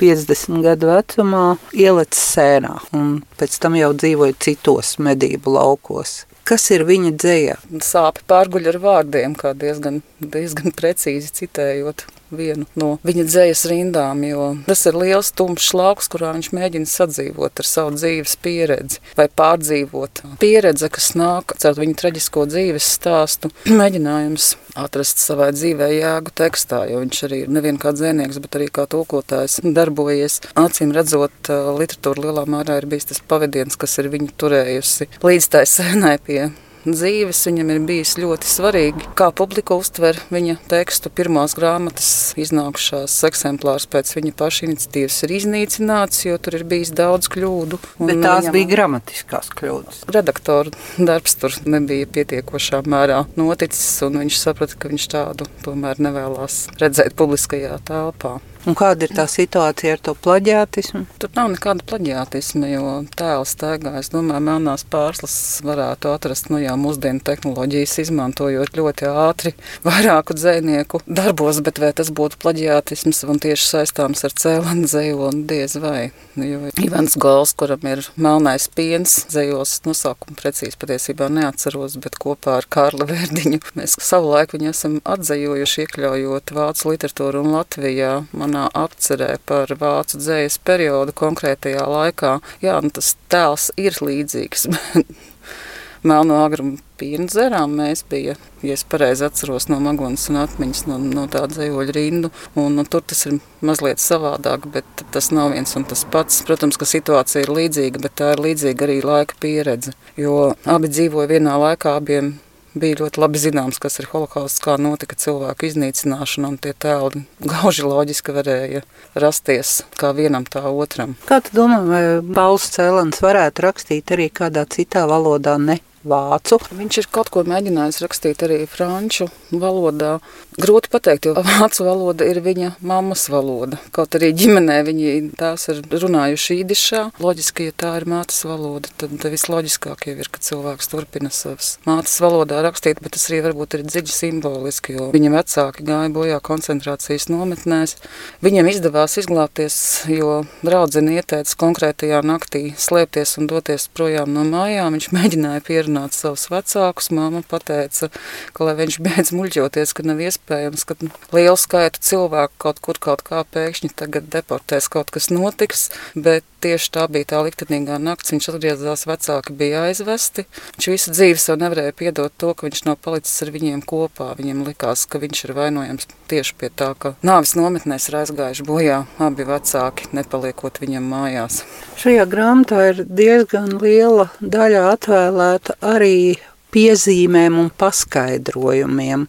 50 0.00 0.64
gadu 0.64 0.92
vecumā 0.92 1.44
ielicis 1.72 2.32
sēnā 2.36 2.76
un 2.96 3.20
pēc 3.40 3.60
tam 3.62 3.78
jau 3.78 3.92
dzīvoja 3.96 4.36
citos 4.42 4.96
medību 5.02 5.56
laukos. 5.56 6.24
Kas 6.46 6.68
ir 6.70 6.84
viņa 6.86 7.10
dzēja? 7.18 7.56
Sāpe 7.82 8.22
pārguļ 8.30 8.68
ar 8.70 8.76
vārdiem, 8.84 9.32
kā 9.34 9.50
diezgan, 9.58 9.98
diezgan 10.22 10.74
precīzi 10.78 11.32
citējot 11.40 12.06
vienu 12.30 12.66
no 12.78 12.96
viņa 13.06 13.26
dzējas 13.28 13.64
rindām, 13.70 14.22
jo 14.26 14.48
tas 14.66 14.84
ir 14.88 14.98
liels 14.98 15.32
tumšs 15.36 15.72
lauks, 15.76 16.10
kurā 16.12 16.32
viņš 16.36 16.50
mēģina 16.56 16.90
sadzīvot 16.90 17.62
ar 17.62 17.68
savu 17.68 17.94
dzīves 17.96 18.36
pieredzi 18.42 19.02
vai 19.18 19.28
pārdzīvot. 19.28 20.22
Pieredze, 20.42 20.90
kas 20.92 21.12
nāk 21.18 21.56
caur 21.62 21.78
viņa 21.80 21.98
traģisko 22.02 22.46
dzīves 22.50 22.90
stāstu, 22.98 23.52
mēģinājums 23.80 24.52
atrast 24.76 25.22
savai 25.22 25.52
dzīvē 25.56 25.88
jēgu 25.94 26.34
tekstā, 26.36 26.82
jo 26.90 27.00
viņš 27.04 27.22
arī 27.28 27.42
ir 27.44 27.54
nevien 27.56 27.80
kā 27.80 27.94
dzēnieks, 27.96 28.40
bet 28.44 28.58
arī 28.58 28.68
kā 28.72 28.84
tulkotājs 28.90 29.62
darbojies. 29.64 30.42
Acīm 30.58 30.92
redzot, 30.96 31.50
literatūra 31.80 32.26
lielā 32.26 32.46
mērā 32.50 32.80
ir 32.82 32.90
bijis 32.90 33.10
tas 33.12 33.24
pavadiens, 33.24 33.78
kas 33.80 33.96
ir 34.02 34.10
viņu 34.12 34.34
turējusi 34.36 35.10
līdz 35.24 35.50
tai 35.54 35.64
sēnai 35.70 36.16
pie 36.26 36.42
dzīves 36.86 37.42
viņam 37.48 37.72
ir 37.74 37.82
bijis 37.88 38.14
ļoti 38.20 38.48
svarīgi. 38.50 39.08
Kā 39.18 39.28
publika 39.34 39.76
uztver 39.78 40.18
viņa 40.32 40.58
tekstu, 40.70 41.10
pirmās 41.10 41.56
grāmatas 41.58 42.10
iznākušās 42.40 43.16
eksemplārs 43.28 43.88
pēc 43.90 44.12
viņa 44.16 44.34
paša 44.38 44.66
iniciatīvas 44.68 45.18
ir 45.26 45.36
iznīcināts, 45.40 46.24
jo 46.28 46.38
tur 46.42 46.58
ir 46.60 46.66
bijis 46.68 46.92
daudz 46.96 47.30
kļūdu. 47.32 47.80
Bet 48.00 48.22
tās 48.22 48.46
viņam, 48.46 48.56
bija 48.56 48.70
gramatiskās 48.72 49.52
kļūdas. 49.58 50.02
Redaktora 50.16 50.74
darbs 50.98 51.38
tur 51.40 51.56
nebija 51.66 52.08
pietiekošā 52.16 52.82
mērā 52.86 53.24
noticis, 53.38 53.88
un 54.06 54.20
viņš 54.22 54.42
saprata, 54.42 54.78
ka 54.80 54.92
viņš 54.92 55.08
tādu 55.16 55.48
tomēr 55.66 56.02
nevēlas 56.02 56.66
redzēt 56.80 57.16
publiskajā 57.18 57.80
telpā. 57.88 58.38
Un 58.66 58.74
kāda 58.74 59.06
ir 59.06 59.12
tā 59.14 59.28
situācija 59.30 59.94
ar 59.94 60.00
to 60.02 60.12
plaģiātismu? 60.18 61.04
Tur 61.22 61.30
nav 61.36 61.52
nekāda 61.52 61.84
plaģiātisma, 61.86 62.66
jo 62.72 62.94
tēls 63.14 63.52
staigā, 63.54 63.92
es 64.00 64.10
domāju, 64.10 64.42
melnās 64.48 64.82
pārslas 64.90 65.36
varētu 65.62 66.10
atrast, 66.10 66.50
nu 66.50 66.58
jā, 66.58 66.74
mūsdienu 66.80 67.22
tehnoloģijas 67.26 67.94
izmantojot 68.02 68.74
ļoti 68.74 69.06
ātri 69.06 69.52
vairāku 69.86 70.34
dzēnieku 70.34 71.02
darbos, 71.06 71.60
bet 71.62 71.78
vai 71.78 71.92
tas 71.94 72.10
būtu 72.10 72.40
plaģiātisms 72.42 73.22
un 73.30 73.38
tieši 73.44 73.68
saistāms 73.68 74.26
ar 74.26 74.34
cēlanu 74.34 74.90
dzējoli, 74.90 75.44
diez 75.46 75.78
vai. 75.78 76.10
Jo 76.34 76.66
Ivans 76.82 77.14
Gals, 77.22 77.54
kuram 77.54 77.86
ir 77.86 78.02
melnais 78.18 78.66
piens, 78.74 79.14
dzējos 79.30 79.78
nosaukumu 79.86 80.36
precīzi 80.42 80.74
patiesībā 80.82 81.30
neatceros, 81.32 81.94
bet 82.02 82.18
kopā 82.18 82.58
ar 82.58 82.66
Kārli 82.66 83.06
Vērdiņu 83.12 83.62
mēs 83.78 83.94
savulaik 84.02 84.56
viņu 84.56 84.74
esam 84.74 84.98
atzējojuši, 85.06 85.86
iekļaujot 85.86 86.54
vācu 86.58 86.92
literatūru 86.92 87.46
un 87.46 87.54
Latvijā. 87.54 88.12
Man 88.36 88.55
manā 88.56 88.70
apcerē 88.72 89.36
par 89.46 89.68
vācu 89.76 90.18
dzējas 90.20 90.58
periodu 90.64 91.12
konkrētajā 91.12 91.84
laikā. 91.86 92.40
Jā, 92.64 92.80
nu 92.80 92.90
tas 92.90 93.16
tēls 93.28 93.70
ir 93.76 93.98
līdzīgs. 94.00 94.68
melno 96.06 96.36
agrumu 96.44 96.78
pienu 97.00 97.26
dzerām. 97.26 97.74
Mēs 97.80 98.04
bijām, 98.08 98.38
ja 98.62 98.76
es 98.76 98.84
pareizi 98.86 99.26
atceros 99.26 99.66
no 99.68 99.80
Magonas 99.82 100.28
un 100.30 100.38
atmiņas 100.44 100.84
no, 100.86 101.00
no 101.02 101.26
tā 101.32 101.42
dzējoļa 101.50 101.96
rindu. 101.96 102.30
Un, 102.54 102.78
un 102.78 102.86
tur 102.86 103.02
tas 103.02 103.26
ir 103.26 103.40
mazliet 103.60 104.00
savādāk, 104.00 104.68
bet 104.72 105.04
tas 105.12 105.32
nav 105.34 105.52
viens 105.56 105.76
un 105.76 105.84
tas 105.88 106.06
pats. 106.12 106.44
Protams, 106.46 106.78
ka 106.78 106.88
situācija 106.88 107.44
ir 107.44 107.52
līdzīga, 107.58 108.02
bet 108.06 108.16
tā 108.22 108.32
ir 108.36 108.44
līdzīga 108.48 108.88
arī 108.88 109.00
laika 109.04 109.38
pieredze. 109.42 109.96
Jo 110.16 110.54
abi 110.64 110.92
dzīvoja 110.92 111.34
vienā 111.34 111.58
laikā, 111.66 111.98
abiem 111.98 112.36
bija 112.76 113.00
ļoti 113.02 113.22
labi 113.22 113.40
zināms, 113.40 113.80
kas 113.82 113.98
ir 114.00 114.08
holokausts, 114.12 114.62
kā 114.64 114.76
notika 114.80 115.18
cilvēku 115.18 115.68
iznīcināšana, 115.70 116.52
un 116.52 116.60
tie 116.62 116.74
tēli 116.76 117.24
gauži 117.52 117.86
loģiski 117.86 118.36
varēja 118.36 118.84
rasties 119.16 119.80
kā 119.98 120.12
vienam, 120.16 120.46
tā 120.48 120.64
otram. 120.70 121.16
Kā 121.28 121.40
tu 121.44 121.56
domā, 121.56 121.82
vai 121.88 122.04
Pauls 122.36 122.68
Cēlans 122.76 123.22
varētu 123.24 123.66
rakstīt 123.66 124.16
arī 124.16 124.30
kādā 124.30 124.66
citā 124.70 125.06
valodā, 125.10 125.56
ne 125.60 125.80
vācu. 126.06 126.58
Viņš 126.76 127.00
ir 127.02 127.08
kaut 127.12 127.30
ko 127.34 127.42
mēģinājis 127.46 128.00
rakstīt 128.04 128.44
arī 128.46 128.62
franču 128.70 129.28
valodā. 129.50 130.16
Grūti 130.56 130.88
pateikt, 130.92 131.28
jo 131.28 131.34
vācu 131.36 131.84
valoda 131.84 132.26
ir 132.28 132.40
viņa 132.44 132.76
mammas 132.86 133.26
valoda. 133.32 133.78
Kaut 133.94 134.16
arī 134.16 134.30
ģimenē 134.36 134.78
viņi 134.86 135.14
tās 135.36 135.68
ir 135.72 135.82
runājuši 135.90 136.60
īdišā. 136.62 137.02
Loģiski, 137.20 137.68
ja 137.68 137.74
tā 137.84 137.92
ir 138.00 138.06
mātes 138.08 138.38
valoda, 138.48 138.90
tad 139.00 139.12
visloģiskāk 139.20 140.06
jau 140.08 140.16
ir, 140.16 140.30
ka 140.32 140.40
cilvēks 140.46 140.90
turpina 140.92 141.32
savas 141.34 141.74
mātes 141.88 142.16
valodā 142.22 142.62
rakstīt, 142.64 143.02
bet 143.04 143.16
tas 143.16 143.26
arī 143.30 143.42
varbūt 143.48 143.76
ir 143.76 143.84
dziļi 143.84 144.14
simboliski, 144.14 144.96
jo 144.96 145.10
viņa 145.12 145.34
vecāki 145.34 145.84
gāja 145.90 146.12
bojā 146.14 146.40
koncentrācijas 146.44 147.28
nometnēs. 147.32 147.98
Viņiem 148.46 148.70
izdevās 148.72 149.18
izglābties, 149.20 149.76
jo 150.12 150.40
draudzene 150.64 151.18
ieteica 151.18 151.58
konkrētajā 151.60 152.22
naktī 152.24 152.64
slēpties 152.80 153.36
un 153.40 153.50
doties 153.50 153.88
projām 153.96 154.32
no 154.32 154.46
mājām. 154.46 154.96
Viņš 154.96 155.12
mēģināja 155.12 155.64
pierunāt 155.66 155.95
uzrunāt 155.96 156.12
savus 156.14 156.48
vecākus. 156.50 157.10
Māma 157.10 157.42
teica, 157.42 158.10
ka, 158.52 158.64
lai 158.64 158.74
viņš 158.76 158.98
beidz 159.00 159.32
muļķoties, 159.32 159.94
ka 159.94 160.04
nav 160.04 160.20
iespējams, 160.20 160.84
ka 160.84 160.96
lielu 161.32 161.56
skaitu 161.56 162.00
cilvēku 162.00 162.52
kaut 162.58 162.80
kur 162.80 162.98
kaut 162.98 163.22
kā 163.22 163.44
pēkšņi 163.44 163.94
tagad 163.96 164.28
deportēs, 164.28 164.88
kaut 164.88 165.10
kas 165.10 165.30
notiks. 165.30 165.90
Bet 166.14 166.44
tieši 166.64 166.90
tā 166.94 167.06
bija 167.12 167.28
tā 167.32 167.42
liktenīgā 167.46 167.98
nakts. 168.02 168.32
Viņš 168.34 168.50
atgriezās, 168.52 169.06
vecāki 169.08 169.54
bija 169.56 169.86
aizvesti. 169.88 170.46
Viņš 170.76 170.88
visu 170.92 171.14
dzīvi 171.14 171.40
sev 171.40 171.60
nevarēja 171.60 171.94
piedot 171.96 172.34
to, 172.40 172.52
ka 172.56 172.66
viņš 172.66 172.84
nav 172.88 172.98
palicis 173.04 173.42
ar 173.44 173.52
viņiem 173.54 173.84
kopā. 173.86 174.32
Viņiem 174.38 174.64
likās, 174.66 175.06
ka 175.10 175.20
viņš 175.22 175.44
ir 175.46 175.54
vainojams 175.56 176.08
tieši 176.30 176.56
pie 176.58 176.70
tā, 176.74 176.92
ka 176.98 177.14
nāvis 177.26 177.54
nometnēs 177.58 178.08
ir 178.10 178.18
aizgājuši 178.22 178.66
bojā 178.66 179.02
abi 179.22 179.46
vecāki, 179.46 180.10
nepaliekot 180.16 180.80
viņam 180.82 181.06
mājās. 181.12 181.62
Šajā 182.00 182.26
grāmatā 182.30 182.82
ir 182.90 183.04
diezgan 183.06 183.76
liela 183.82 184.28
daļa 184.40 184.82
atvēlēta 184.94 185.78
arī 185.86 186.36
piezīmēm 186.74 187.58
un 187.62 187.70
paskaidrojumiem. 187.80 189.26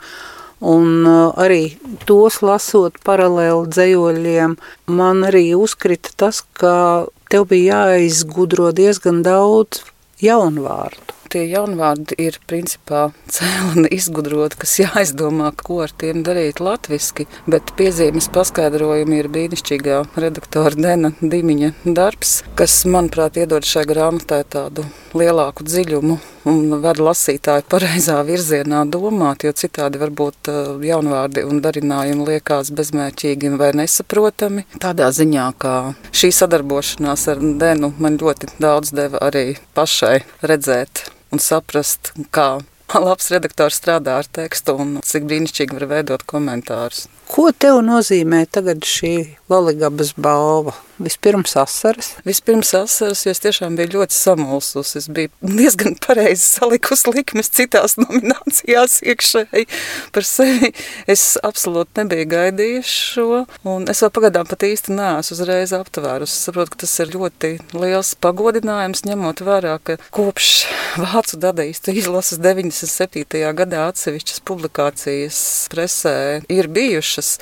Un 0.68 0.88
uh, 1.06 1.36
arī 1.38 1.78
tos 2.10 2.40
lasot 2.42 2.98
paralēli 3.06 3.70
dzējoļiem, 3.76 4.56
man 4.90 5.28
arī 5.28 5.52
uzkrita 5.58 6.16
tas, 6.18 6.42
ka 6.58 7.06
tev 7.30 7.46
bija 7.52 7.84
jāizgudro 7.92 8.72
diezgan 8.74 9.22
daudz 9.28 9.84
jaunvārdu 10.24 11.18
tie 11.32 11.44
jaunvārdi 11.52 12.18
ir 12.22 12.40
principā 12.50 13.08
cēloni 13.36 13.92
izgudrot, 13.98 14.56
kas 14.60 14.78
jāizdomā, 14.82 15.52
ko 15.60 15.82
ar 15.86 15.94
tiem 16.02 16.24
darīt 16.28 16.62
latviski, 16.64 17.28
bet 17.50 17.74
piezīmes 17.80 18.30
paskaidrojumi 18.36 19.22
ir 19.22 19.32
brīnišķīgā 19.34 20.00
redaktora 20.18 20.76
Dena 20.78 21.14
Dimiņa 21.22 21.74
darbs, 21.86 22.42
kas, 22.60 22.80
manuprāt, 22.90 23.40
iedod 23.42 23.68
šai 23.68 23.86
grāmatai 23.90 24.44
tādu 24.50 24.88
lielāku 25.18 25.68
dziļumu 25.68 26.20
un 26.48 26.77
ved 26.84 27.01
lasītāju 27.04 27.66
pareizā 27.72 28.18
virzienā 28.27 28.84
domāt, 28.92 29.44
jo 29.48 29.54
citādi 29.58 30.00
varbūt 30.01 30.51
uh, 30.51 30.72
jaunvārdi 30.84 31.44
un 31.48 31.62
darinājumi 31.63 32.30
liekas 32.32 32.72
bezmērķīgi 32.77 33.54
vai 33.60 33.74
nesaprotami. 33.77 34.66
Tādā 34.82 35.10
ziņā, 35.16 35.50
ka 35.62 35.74
šī 36.16 36.32
sadarbošanās 36.39 37.27
ar 37.34 37.44
Denu 37.62 37.92
man 38.00 38.18
ļoti 38.22 38.54
daudz 38.62 38.93
deva 38.95 39.21
arī 39.28 39.45
pašai 39.78 40.21
redzēt 40.45 41.08
un 41.34 41.43
saprast, 41.43 42.13
kā 42.32 42.50
labs 42.95 43.32
redaktors 43.34 43.80
strādā 43.82 44.17
ar 44.21 44.28
tekstu 44.39 44.78
un 44.80 44.98
cik 45.04 45.28
brīnišķīgi 45.28 45.76
var 45.76 45.88
veidot 45.91 46.24
komentārus. 46.30 47.06
Ko 47.28 47.50
tev 47.52 47.82
nozīmē 47.84 48.45
tagad 48.48 48.88
šī 48.88 49.13
Laligabas 49.52 50.13
balva? 50.15 50.78
Vispirms 50.97 51.55
asaras? 51.60 52.12
Vispirms 52.25 52.73
asaras, 52.77 53.23
jo 53.25 53.33
es 53.33 53.41
tiešām 53.43 53.75
biju 53.77 53.99
ļoti 53.99 54.15
samulsus. 54.17 54.95
Es 54.99 55.07
biju 55.13 55.29
diezgan 55.41 55.97
pareizi 56.01 56.43
salikusi 56.43 57.13
likmes 57.13 57.51
citās 57.53 57.97
nominācijās 57.99 58.99
iekšēji 59.05 59.67
par 60.15 60.27
sevi. 60.27 60.71
Es 61.07 61.25
absolūti 61.45 62.01
nebiju 62.01 62.29
gaidījuši 62.33 62.95
šo, 63.13 63.43
un 63.69 63.86
es 63.91 64.01
vēl 64.03 64.13
pagaidām 64.17 64.49
pat 64.49 64.65
īsti 64.67 64.95
neesmu 64.97 65.38
uzreiz 65.38 65.73
aptvērus. 65.77 66.33
Es 66.33 66.47
saprotu, 66.49 66.73
ka 66.73 66.81
tas 66.86 66.95
ir 67.03 67.13
ļoti 67.13 67.53
liels 67.77 68.13
pagodinājums, 68.23 69.05
ņemot 69.07 69.45
vērā, 69.47 69.77
ka 69.83 69.99
kopš 70.15 70.53
Vācu 70.97 71.38
dadaīstu 71.38 71.93
izlases 71.93 72.39
97. 72.41 73.38
gadā 73.57 73.83
atsevišķas 73.91 74.41
publikācijas 74.47 75.39
presē 75.69 76.17
ir 76.49 76.69
bijušas 76.73 77.36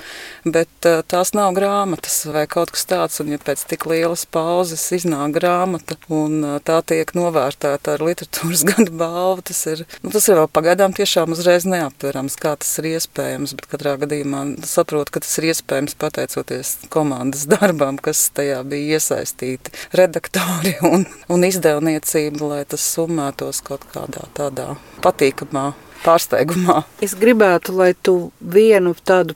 bet 0.46 0.88
uh, 0.88 1.02
tās 1.08 1.34
nav 1.36 1.54
grāmatas 1.58 2.22
vai 2.30 2.46
kaut 2.50 2.72
kas 2.76 2.86
tāds. 2.90 3.20
Un, 3.22 3.32
ja 3.34 3.42
pēc 3.46 3.66
tik 3.70 3.86
lielas 3.90 4.26
pauzes 4.26 4.84
iznāk 4.96 5.36
grāmata 5.38 5.98
un 6.14 6.42
tā 6.66 6.80
tiek 6.88 7.12
novērtēta 7.18 7.96
ar 7.96 8.04
literatūras 8.06 8.66
gada 8.70 8.92
balvu, 8.92 9.46
tas 9.50 9.62
ir, 9.72 9.86
nu, 10.02 10.12
tas 10.14 10.28
ir 10.30 10.40
vēl 10.42 10.50
pagaidām 10.56 10.96
tiešām 10.98 11.36
uzreiz 11.36 11.68
neaptverams, 11.70 12.38
kā 12.42 12.56
tas 12.62 12.74
ir 12.82 12.92
iespējams. 12.96 13.56
Bet 13.58 13.70
katrā 13.72 13.96
gadījumā 14.02 14.44
saprotu, 14.68 15.16
ka 15.16 15.24
tas 15.26 15.34
ir 15.40 15.50
iespējams 15.52 15.98
pateicoties 16.02 16.76
komandas 16.94 17.48
darbam, 17.54 18.00
kas 18.02 18.28
tajā 18.36 18.62
bija 18.68 19.00
iesaistīti 19.00 19.74
redaktori 19.96 20.76
un, 20.94 21.08
un 21.32 21.48
izdevniecība, 21.48 22.52
lai 22.54 22.62
tas 22.70 22.86
summētos 22.96 23.64
kaut 23.66 23.88
kādā 23.94 24.28
tādā 24.38 24.74
patīkamā 25.06 25.72
pārsteigumā. 26.06 26.84
Es 27.04 27.16
gribētu, 27.18 27.74
lai 27.80 27.94
tu 27.96 28.30
vienu 28.40 28.94
tādu 29.06 29.36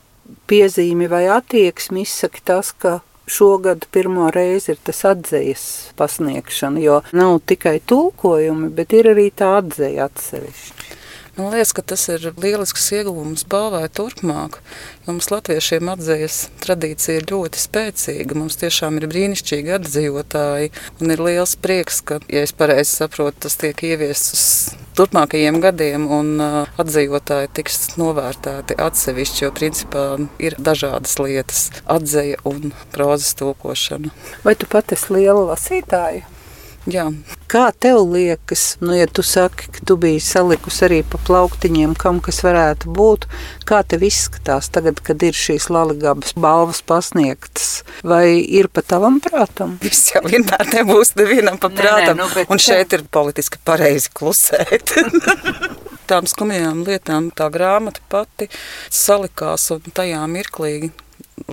piezīmi 0.49 1.09
vai 1.09 1.25
attieksmi 1.31 2.03
izsaka 2.05 2.43
tas, 2.51 2.71
ka 2.73 2.99
šogad 3.29 3.85
pirmo 3.93 4.29
reizi 4.33 4.73
ir 4.73 4.79
tas 4.83 5.03
atzīves 5.07 5.65
pasniegšana, 5.99 6.81
jo 6.83 7.01
nav 7.15 7.39
tikai 7.49 7.79
tulkojumi, 7.85 8.71
bet 8.75 8.95
ir 8.97 9.13
arī 9.13 9.29
tā 9.31 9.55
atzīve 9.61 10.07
atsevišķi. 10.09 10.88
Man 11.39 11.53
liekas, 11.53 11.71
ka 11.71 11.81
tas 11.87 12.01
ir 12.11 12.33
lielisks 12.35 12.89
ieguvums 12.97 13.45
balvai 13.47 13.85
turpmāk. 13.95 14.57
Mums 15.05 15.29
latviešiem 15.31 15.87
atzīves 15.87 16.39
tradīcija 16.59 17.21
ir 17.21 17.27
ļoti 17.29 17.61
spēcīga. 17.61 18.35
Mums 18.35 18.57
tiešām 18.59 18.97
ir 18.99 19.05
brīnišķīgi 19.07 19.71
atdzīvotāji. 19.77 20.73
Un 20.99 21.13
ir 21.15 21.23
liels 21.23 21.53
prieks, 21.63 22.01
ka, 22.03 22.17
ja 22.27 22.43
es 22.43 22.51
pareizi 22.51 22.91
saprotu, 22.97 23.45
tas 23.45 23.55
tiek 23.61 23.79
ieviests 23.87 24.35
uz 24.35 24.43
turpmākajiem 24.99 25.61
gadiem. 25.63 26.09
Un 26.11 26.33
uh, 26.43 26.73
atdzīvotāji 26.83 27.53
tiks 27.61 27.95
novērtēti 28.01 28.75
atsevišķi, 28.89 29.45
jo 29.45 29.53
principā 29.55 30.03
ir 30.43 30.57
dažādas 30.59 31.15
lietas- 31.23 31.69
atzīve 31.95 32.41
un 32.51 32.73
prozas 32.91 33.31
tulkošana. 33.39 34.11
Vai 34.43 34.57
tu 34.59 34.67
pati 34.67 34.99
esi 34.99 35.15
liela 35.15 35.47
lasītāja? 35.53 36.27
Jā. 36.87 37.09
Kā 37.51 37.69
tev 37.75 38.05
liekas, 38.13 38.77
nu, 38.79 38.93
ja 38.95 39.07
tu 39.09 39.23
saki, 39.25 39.67
ka 39.73 39.81
tu 39.85 39.97
biji 39.99 40.21
salikusi 40.23 40.85
arī 40.87 40.99
pa 41.03 41.19
plauktiņiem, 41.27 41.95
kam 41.99 42.21
kas 42.23 42.39
varētu 42.45 42.93
būt, 42.95 43.25
kā 43.67 43.81
tev 43.83 44.05
izskatās 44.07 44.69
tagad, 44.71 45.01
kad 45.03 45.19
ir 45.25 45.35
šīs 45.35 45.67
laligabas 45.73 46.35
balvas 46.39 46.79
pasniegtas, 46.85 47.81
vai 48.05 48.39
ir 48.39 48.69
pa 48.71 48.85
tavam 48.85 49.19
prātam? 49.23 49.75
Viss 49.83 50.13
jau 50.13 50.23
vienmēr 50.27 50.71
nebūs 50.77 51.15
nevienam 51.19 51.59
pa 51.59 51.71
prātam, 51.73 52.21
nē, 52.21 52.29
nē, 52.29 52.45
nu, 52.45 52.47
un 52.55 52.63
šeit 52.63 52.95
ir 52.95 53.03
politiski 53.11 53.59
pareizi 53.65 54.13
klusēt. 54.15 54.95
Tām 56.09 56.25
skumjām 56.29 56.85
lietām 56.87 57.29
tā 57.35 57.51
grāmata 57.53 58.01
pati 58.09 58.47
salikās 58.89 59.67
un 59.75 59.93
tajā 59.93 60.23
mirklīgi 60.31 60.93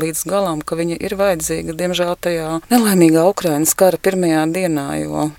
līdz 0.01 0.25
galam, 0.29 0.63
ka 0.63 0.79
viņa 0.79 0.99
ir 1.03 1.17
vajadzīga, 1.19 1.75
diemžēl, 1.79 2.13
tajā 2.23 2.49
nelaimīgā 2.73 3.25
Ukraiņas 3.31 3.75
kara 3.79 4.01
pirmajā 4.01 4.45
dienā. 4.55 4.87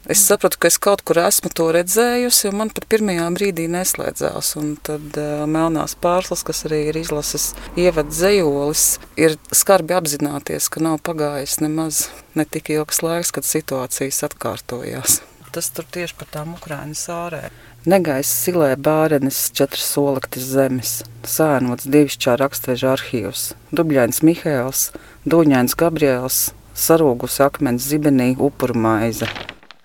Es 0.10 0.24
sapratu, 0.28 0.60
ka 0.62 0.72
es 0.72 0.80
kaut 0.82 1.04
kur 1.08 1.22
esmu 1.22 1.52
to 1.54 1.70
redzējusi, 1.76 2.50
un 2.52 2.60
man 2.62 2.74
pat 2.74 2.88
pirmajā 2.92 3.28
brīdī 3.38 3.68
neslēdzās. 3.72 4.54
Un 4.60 4.76
tad 4.84 5.18
uh, 5.20 5.46
Melnās 5.50 5.96
pārslas, 6.02 6.44
kas 6.48 6.66
arī 6.70 6.88
ir 6.92 7.02
izlases 7.02 7.52
ievads 7.80 8.18
zejolis, 8.20 8.86
ir 9.20 9.38
skarbi 9.56 9.98
apzināties, 9.98 10.70
ka 10.74 10.84
nav 10.84 11.00
pagājis 11.06 11.60
nemaz 11.64 12.08
ne 12.38 12.46
tik 12.46 12.74
ilgs 12.76 13.02
laiks, 13.06 13.34
kad 13.36 13.48
situācijas 13.48 14.24
atkārtojās. 14.30 15.22
Tas 15.56 15.72
tur 15.74 15.88
tieši 15.90 16.18
par 16.20 16.28
tām 16.30 16.54
Ukraiņas 16.58 17.08
ārēm. 17.14 17.54
Negaisa 17.88 18.34
silē 18.36 18.74
bārenes 18.84 19.46
četras 19.56 19.86
solaktis 19.94 20.44
zemes, 20.52 20.90
sēnots 21.24 21.88
divišķā 21.88 22.34
rakstveža 22.42 22.90
arhīvs, 22.98 23.44
dubļains 23.72 24.20
Mihēls, 24.28 24.82
dūņains 25.24 25.78
Gabriels, 25.80 26.42
sarūgus 26.76 27.40
akmens 27.46 27.88
zibenī 27.88 28.34
upuru 28.36 28.76
maize. 28.76 29.30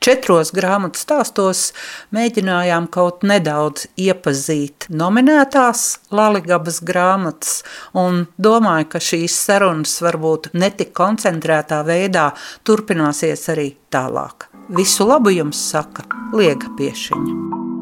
Četros 0.02 0.50
grāmatu 0.50 0.98
stāstos 0.98 1.68
mēģinājām 2.10 2.90
kaut 2.90 3.22
nedaudz 3.22 3.86
iepazīt 3.94 4.88
nominētās 4.90 5.86
Laligabas 6.10 6.82
grāmatas 6.82 7.60
un 7.94 8.24
domāju, 8.34 8.90
ka 8.96 8.98
šīs 9.12 9.38
sarunas 9.46 9.94
varbūt 10.02 10.50
netik 10.58 10.90
koncentrētā 10.98 11.84
veidā 11.86 12.32
turpināsies 12.66 13.46
arī 13.54 13.76
tālāk. 13.94 14.50
Visu 14.74 15.06
labu 15.06 15.30
jums 15.38 15.68
saka 15.70 16.10
Liega 16.34 16.74
Piešiņa. 16.74 17.81